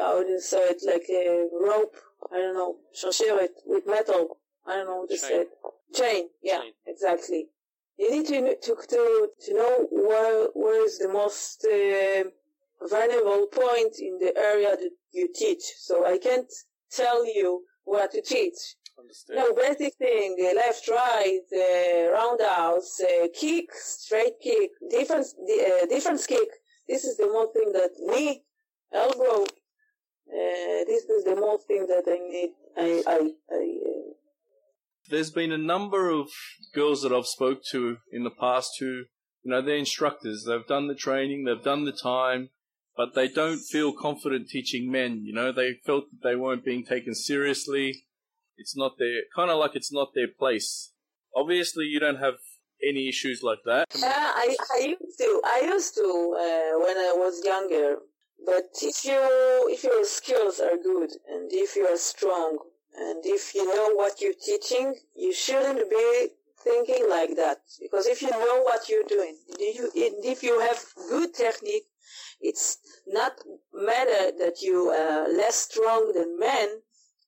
[0.00, 1.96] I would say it like a rope,
[2.32, 5.46] I don't know, shasheret, with metal, I don't know what to say.
[5.94, 6.72] Chain, yeah, Chain.
[6.86, 7.48] exactly.
[7.98, 12.24] You need to, to, to, to know where, where is the most uh,
[12.88, 15.62] vulnerable point in the area that you teach.
[15.78, 16.50] So I can't
[16.90, 18.76] tell you what to teach.
[19.02, 19.38] Understand.
[19.38, 26.24] No, basic thing, uh, left, right, uh, roundhouse, uh, kick, straight kick, defense, uh, defense
[26.24, 26.48] kick.
[26.88, 28.44] This is the most thing that me,
[28.92, 32.50] elbow, uh, this is the most thing that I need.
[32.76, 33.16] I, I,
[33.50, 34.12] I uh,
[35.10, 36.28] There's been a number of
[36.72, 39.04] girls that I've spoke to in the past who,
[39.42, 40.44] you know, they're instructors.
[40.46, 42.50] They've done the training, they've done the time,
[42.96, 45.22] but they don't feel confident teaching men.
[45.24, 48.04] You know, they felt that they weren't being taken seriously
[48.56, 50.92] it's not their kind of like it's not their place.
[51.34, 52.34] Obviously, you don't have
[52.86, 53.86] any issues like that.
[53.98, 55.40] Yeah, I, I used to.
[55.44, 57.96] I used to uh, when I was younger.
[58.44, 59.20] But if you
[59.70, 62.58] if your skills are good and if you are strong
[62.94, 66.28] and if you know what you're teaching, you shouldn't be
[66.62, 67.58] thinking like that.
[67.80, 71.84] Because if you know what you're doing, if you, if you have good technique,
[72.40, 73.32] it's not
[73.72, 76.80] matter that you are less strong than men.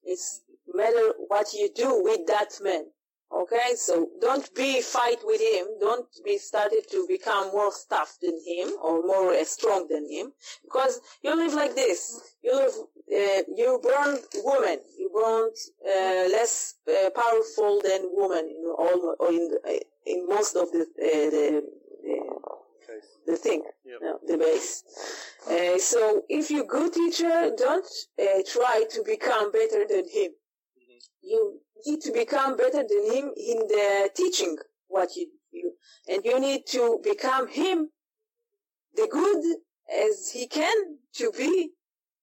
[0.03, 0.43] It's
[0.75, 2.85] matter what you do with that man.
[3.33, 5.67] Okay, so don't be fight with him.
[5.81, 10.33] Don't be started to become more tough than him or more uh, strong than him,
[10.63, 12.21] because you live like this.
[12.45, 12.75] You live,
[13.13, 14.79] uh, you born woman.
[14.99, 15.51] You born
[15.85, 19.73] uh, less uh, powerful than woman in all or in uh,
[20.07, 21.63] in most of the, uh, the
[23.27, 23.99] the thing, Yep.
[24.03, 24.83] no, the base.
[25.51, 27.87] Uh, so if you're good teacher, don't
[28.21, 30.33] uh, try to become better than him.
[31.27, 34.57] You need to become better than him in the teaching
[34.89, 35.73] what you you,
[36.09, 37.91] and you need to become him
[38.97, 39.43] the good
[39.93, 41.71] as he can to be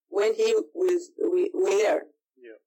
[0.10, 2.02] when he will, will, will learn.
[2.38, 2.60] Yeah.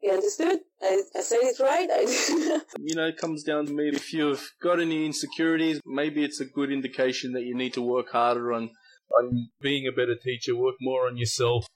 [0.00, 0.60] You understood?
[0.82, 2.62] I, I said it right?
[2.78, 3.88] You know, it comes down to me.
[3.88, 8.10] If you've got any insecurities, maybe it's a good indication that you need to work
[8.10, 8.70] harder on,
[9.18, 11.66] on being a better teacher, work more on yourself,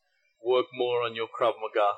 [0.45, 1.93] work more on your Krav Maga.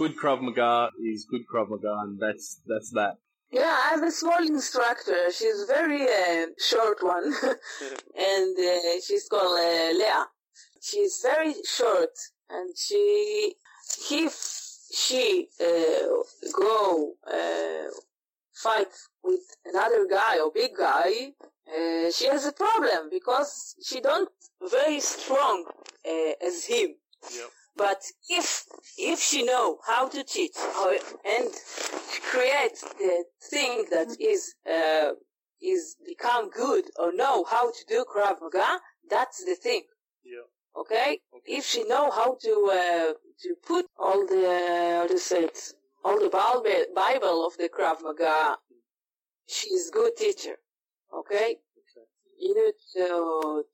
[0.00, 3.18] Good Krav Maga is good Krav Maga, and that's that's that.
[3.52, 5.30] yeah, I have a small instructor.
[5.30, 7.24] She's very uh, short one.
[8.30, 10.26] and uh, she's called uh, Leah.
[10.80, 12.16] She's very short,
[12.48, 13.56] and she
[14.10, 14.34] if
[14.90, 16.06] she uh,
[16.58, 17.90] go uh,
[18.54, 21.34] fight with another guy or big guy,
[21.68, 24.30] uh, she has a problem because she don't
[24.62, 25.66] very strong
[26.08, 26.94] uh, as him.
[27.34, 27.50] Yep.
[27.80, 28.66] But if
[28.98, 30.56] if she know how to teach
[31.34, 31.48] and
[32.30, 35.12] create the thing that is uh,
[35.62, 38.70] is become good or know how to do Krav Maga,
[39.08, 39.84] that's the thing.
[40.22, 40.46] Yeah.
[40.82, 41.10] Okay?
[41.36, 41.56] Okay.
[41.58, 43.12] If she know how to uh,
[43.44, 44.44] to put all the
[44.98, 45.58] how to say it,
[46.04, 48.58] all the Bible Bible of the Krav Maga,
[49.46, 50.56] she's good teacher.
[51.20, 51.56] Okay?
[52.38, 53.64] You know to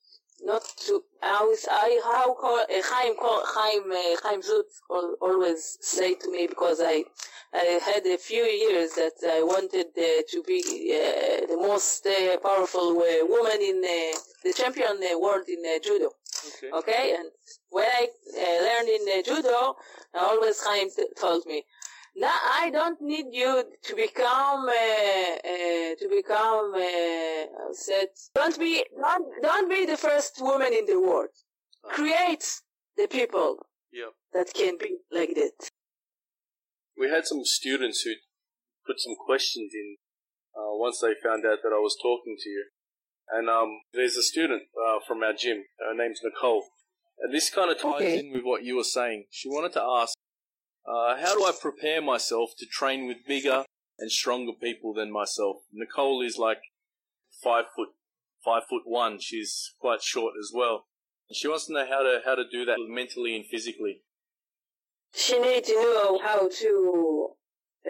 [0.46, 5.16] not to how is I how call uh, Chaim call Chaim uh, Chaim Zut al-
[5.20, 7.04] always say to me because I
[7.52, 10.60] I had a few years that I wanted uh, to be
[10.94, 16.10] uh, the most uh, powerful uh, woman in uh, the champion world in uh, judo.
[16.48, 16.70] Okay.
[16.80, 17.28] Okay, and
[17.70, 19.76] when I uh, learned in uh, judo,
[20.14, 21.64] always Chaim t- told me,
[22.16, 23.52] "Now I don't need you
[23.88, 30.34] to become uh, uh, to become." Uh, said, "Don't be don't, don't be the first
[30.40, 31.34] woman in the world.
[31.96, 32.46] Create
[32.96, 33.50] the people
[33.92, 34.12] Yep.
[34.34, 35.58] that can be like that."
[37.00, 38.12] We had some students who
[38.86, 39.96] put some questions in
[40.56, 42.64] uh, once they found out that I was talking to you.
[43.28, 45.64] And um, there's a student uh, from our gym.
[45.80, 46.64] Her name's Nicole.
[47.18, 48.18] And this kind of ties Okay.
[48.20, 49.24] in with what you were saying.
[49.30, 50.14] She wanted to ask,
[50.86, 53.64] uh, how do I prepare myself to train with bigger
[53.98, 55.56] and stronger people than myself?
[55.72, 56.60] Nicole is like
[57.42, 57.88] five foot,
[58.44, 59.18] five foot one.
[59.20, 60.84] She's quite short as well.
[61.32, 64.02] She wants to know how to how to do that mentally and physically.
[65.12, 67.28] She needs to know how to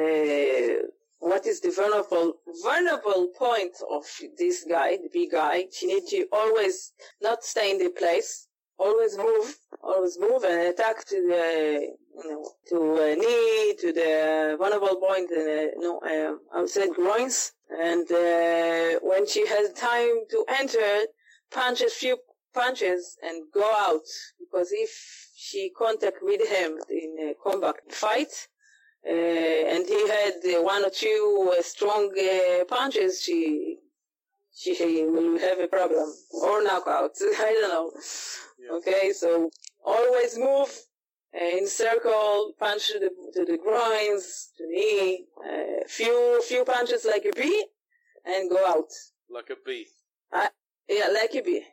[0.00, 0.86] uh,
[1.18, 4.04] what is the vulnerable vulnerable point of
[4.38, 5.64] this guy, the big guy.
[5.72, 8.48] She needs to always not stay in the place,
[8.78, 14.56] always move, always move and attack to the you know to uh, knee to the
[14.58, 15.30] vulnerable point.
[15.30, 17.52] Uh, no, uh, I would say groins.
[17.68, 21.06] And uh, when she has time to enter,
[21.50, 22.18] punch a few
[22.54, 24.06] punches and go out
[24.38, 28.48] because if she contact with him in a combat fight
[29.06, 33.78] uh, and he had one or two strong uh, punches, she
[34.54, 34.72] she
[35.04, 37.12] will have a problem or knockout.
[37.20, 37.92] I don't know.
[38.66, 38.76] Yeah.
[38.76, 39.50] Okay, so
[39.84, 40.70] always move
[41.34, 47.04] uh, in circle, punch to the to the groins, to knee, uh, few few punches
[47.04, 47.66] like a bee,
[48.24, 48.90] and go out.
[49.30, 49.86] Like a bee.
[50.88, 51.64] Yeah, like a bee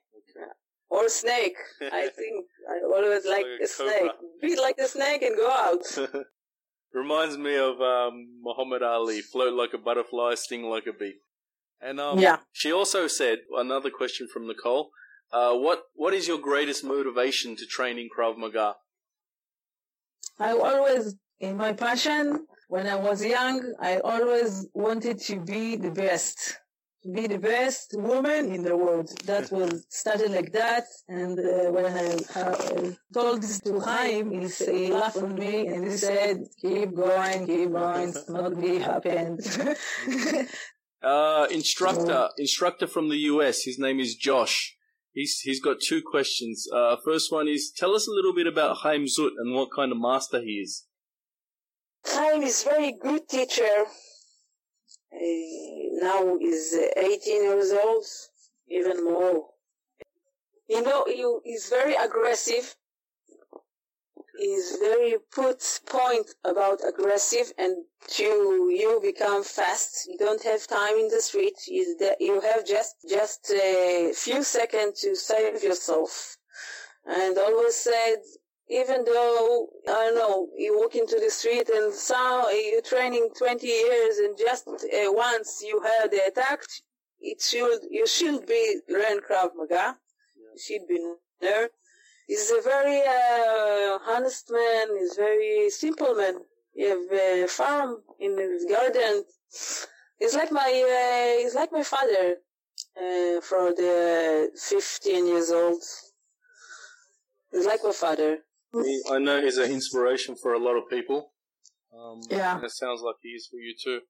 [0.93, 1.57] or snake.
[1.81, 4.11] I think I always like, Like a a snake.
[4.41, 5.83] Beat like a snake and go out.
[6.93, 11.15] Reminds me of um, Muhammad Ali, float like a butterfly, sting like a bee.
[11.81, 12.37] And um, Yeah.
[12.51, 14.91] she also said another question from Nicole.
[15.33, 18.75] Uh, what what is your greatest motivation to training Krav Maga?
[20.39, 25.91] I always, in my passion, when I was young, I always wanted to be the
[25.91, 26.59] best.
[27.03, 29.09] To be the best woman in the world.
[29.25, 30.85] That was started like that.
[31.09, 35.83] And uh, when I uh, told this to Chaim, he, he laughed at me and
[35.85, 39.41] he said, keep going, keep going, it's not be happened.
[41.03, 43.63] Uh, instructor, instructor from the US.
[43.63, 44.77] His name is Josh.
[45.13, 46.67] He's he's got two questions.
[46.73, 49.91] Uh, first one is tell us a little bit about Chaim Zut and what kind
[49.91, 50.85] of master he is.
[52.05, 53.85] Chaim is very good teacher.
[56.01, 58.05] Now is uh, 18 years old,
[58.67, 59.45] even more.
[60.67, 62.75] You know, he is very aggressive.
[64.35, 68.23] He's very put point about aggressive and to
[68.71, 70.07] you become fast.
[70.07, 71.57] You don't have time in the street.
[71.67, 76.37] You, you have just, just a few seconds to save yourself.
[77.05, 78.17] And always said,
[78.69, 83.67] even though I don't know, you walk into the street and saw you're training 20
[83.67, 86.81] years and just uh, once you had attacked,
[87.19, 89.97] it should you should be learn Krav Maga.
[90.35, 90.97] You should be
[91.39, 91.69] there.
[92.27, 94.87] He's a very uh, honest man.
[94.97, 96.39] He's very simple man.
[96.73, 99.23] He have a farm in his garden.
[100.19, 102.37] He's like my uh, he's like my father
[102.97, 105.81] uh, for the 15 years old.
[107.51, 108.39] He's like my father.
[109.11, 111.33] I know he's an inspiration for a lot of people.
[111.95, 112.55] Um, Yeah.
[112.55, 114.01] and it sounds like he is for you too.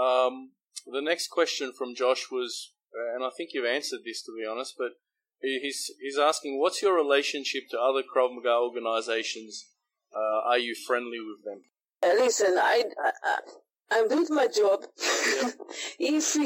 [0.00, 0.52] Um,
[0.86, 4.44] the next question from Josh was, uh, and I think you've answered this to be
[4.44, 4.92] honest, but
[5.40, 9.66] he's he's asking, what's your relationship to other Krav Maga organizations?
[10.14, 11.62] Uh, are you friendly with them?
[12.02, 12.84] Uh, listen, I,
[13.24, 13.38] I,
[13.90, 14.84] I'm doing my job.
[15.98, 16.40] if uh,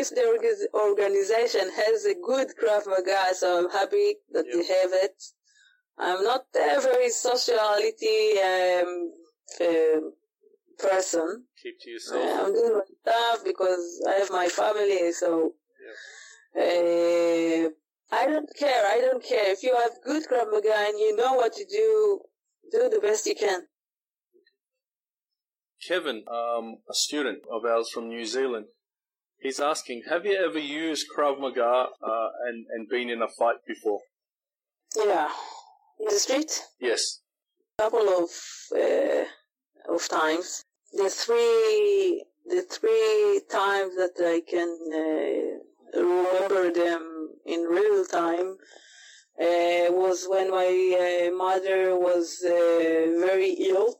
[0.00, 4.56] if the organization has a good Krav Maga, so I'm happy that Yeah.
[4.56, 5.22] they have it.
[5.98, 9.12] I'm not a very sociality um,
[9.60, 10.00] uh,
[10.78, 11.44] person.
[11.60, 12.40] Keep to yourself.
[12.46, 15.54] I'm doing my stuff because I have my family, so
[16.56, 17.68] uh,
[18.10, 18.86] I don't care.
[18.86, 19.50] I don't care.
[19.52, 22.20] If you have good Krav Maga and you know what to do,
[22.72, 23.62] do the best you can.
[25.86, 28.66] Kevin, um, a student of ours from New Zealand,
[29.38, 33.56] he's asking, have you ever used Krav Maga uh, and and been in a fight
[33.66, 34.00] before?
[34.96, 35.28] Yeah,
[36.00, 37.20] in the street, Yes.
[37.78, 38.30] A couple of
[38.74, 40.64] uh, of times.
[40.92, 44.70] The three the three times that I can
[45.02, 47.17] uh, remember them
[47.48, 48.56] in real time
[49.40, 52.50] uh, was when my uh, mother was uh,
[53.26, 53.94] very ill.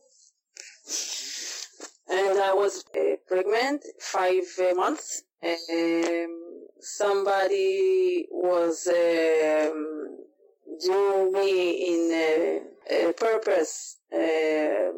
[2.10, 5.22] And I was uh, pregnant, five uh, months.
[5.42, 6.32] Um,
[6.80, 10.18] somebody was um,
[10.84, 11.52] doing me
[11.92, 14.90] in a, a purpose uh,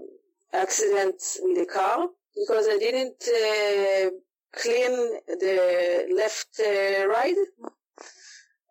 [0.52, 4.10] accident with the car because I didn't uh,
[4.52, 4.92] clean
[5.26, 7.36] the left uh, ride,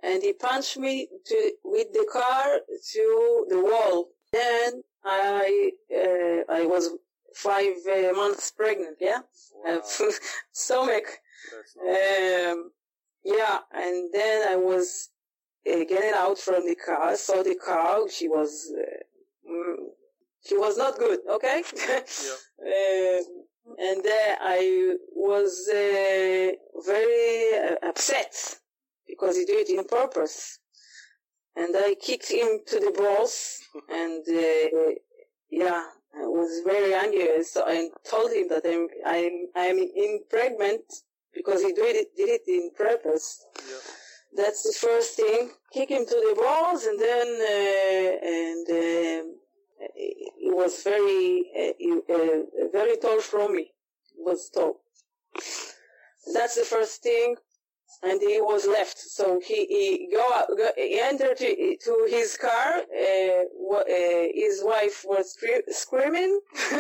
[0.04, 2.60] and he punched me to, with the car
[2.94, 4.10] to the wall.
[4.32, 6.90] Then I uh, I was
[7.36, 8.98] five uh, months pregnant.
[9.00, 9.20] Yeah,
[9.64, 9.82] Wow.
[10.52, 11.06] stomach.
[11.82, 12.72] Um,
[13.24, 15.10] yeah, and then I was
[15.70, 17.16] uh, getting out from the car.
[17.16, 18.10] Saw the car.
[18.10, 19.76] She was, uh, mm,
[20.46, 21.20] she was not good.
[21.30, 21.64] Okay.
[22.66, 23.24] um,
[23.78, 26.52] and then I was uh,
[26.86, 28.58] very uh, upset
[29.10, 30.60] because he did it in purpose,
[31.56, 34.94] and I kicked him to the balls, and uh,
[35.50, 35.84] yeah,
[36.16, 37.44] I was very angry.
[37.44, 40.84] So I told him that I'm I'm I'm in pregnant
[41.34, 43.46] because he did it did it in purpose.
[43.58, 44.44] Yeah.
[44.44, 45.50] That's the first thing.
[45.74, 49.36] Kick him to the balls, and then uh, and um,
[49.96, 53.72] he was very uh, uh, very tall from me.
[54.16, 54.82] He was tall.
[56.34, 57.36] That's the first thing.
[58.04, 60.26] And he was left, so he, he go,
[60.56, 62.82] go he entered to, to his car.
[63.06, 63.44] Uh,
[63.76, 66.40] uh, his wife was scre- screaming,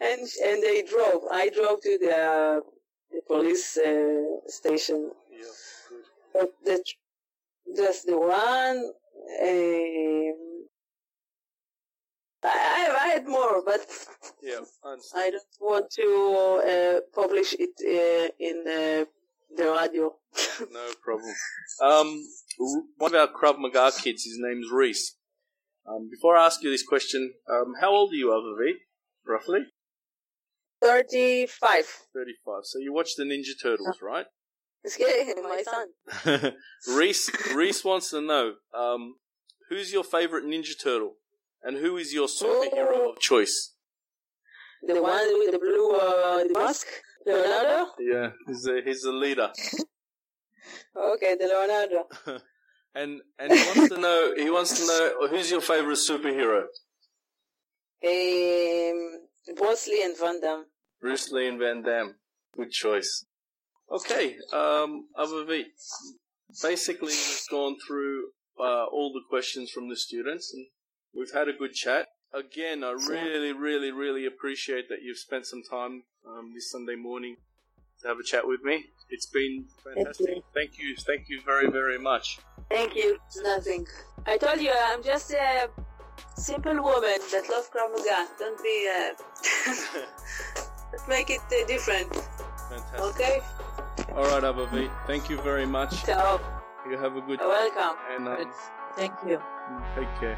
[0.00, 1.22] and and they drove.
[1.32, 2.60] I drove to the, uh,
[3.12, 5.54] the police uh, station Yeah.
[6.32, 6.84] But the,
[7.76, 8.78] that's the one.
[9.42, 10.36] Um,
[12.44, 13.80] I, I had more, but
[14.42, 14.60] Yeah.
[14.84, 14.96] I.
[15.14, 16.08] I don't want to
[16.72, 19.04] uh, publish it uh, in uh,
[19.56, 20.12] the radio.
[20.72, 21.34] No problem.
[21.82, 22.22] Um,
[22.98, 25.16] one of our Krav Maga kids, his name's Reese.
[25.86, 28.72] Um, before I ask you this question, um, how old are you, Avavi?
[29.26, 29.60] Roughly?
[30.82, 31.84] 35.
[32.14, 32.60] 35.
[32.64, 34.26] So you watch the Ninja Turtles, right?
[34.82, 36.52] It's getting my son.
[36.96, 39.14] Reese, Reese wants to know, um,
[39.70, 41.14] who's your favorite Ninja Turtle?
[41.62, 43.72] And who is your superhero of choice?
[44.86, 46.86] The one with the blue uh, the mask?
[47.26, 47.92] Leonardo?
[47.98, 49.50] Yeah, he's the, he's the leader.
[50.96, 52.06] Okay, the Leonardo.
[52.94, 56.62] and and he wants to know he wants to know who's your favorite superhero?
[58.06, 60.64] Um, Bruce Lee and Van Damme.
[61.00, 62.14] Bruce Lee and Van Damme.
[62.56, 63.26] Good choice.
[63.90, 65.64] Okay, um, Avavi,
[66.62, 70.66] basically we've gone through uh, all the questions from the students and
[71.14, 72.06] we've had a good chat.
[72.34, 77.36] Again, I really, really, really appreciate that you've spent some time um, this Sunday morning
[78.02, 78.86] to have a chat with me.
[79.08, 80.28] It's been fantastic.
[80.28, 80.42] you.
[80.52, 82.40] Thank you, thank you very, very much.
[82.68, 83.18] Thank you.
[83.26, 83.86] It's nothing.
[84.26, 85.68] I told you I'm just a
[86.36, 88.26] simple woman that loves Krav Maga.
[88.36, 89.14] Don't be, uh,
[91.08, 92.12] make it uh, different.
[92.68, 93.00] Fantastic.
[93.00, 93.40] Okay?
[94.12, 96.02] All right, Avavi, thank you very much.
[96.04, 96.40] So,
[96.90, 97.96] You have a good welcome.
[98.16, 98.44] and uh,
[98.96, 99.40] Thank you.
[99.94, 100.36] take care.